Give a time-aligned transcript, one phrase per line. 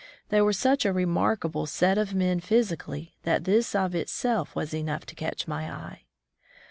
[0.29, 4.73] They were such a remark able set of men physically that this of itself was
[4.73, 6.05] enough to catch my eye.